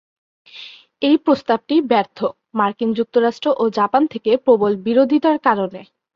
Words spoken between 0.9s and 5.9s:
এই প্রস্তাবটি ব্যর্থ, মার্কিন যুক্তরাষ্ট্র ও জাপান থেকে প্রবল বিরোধিতার কারণে।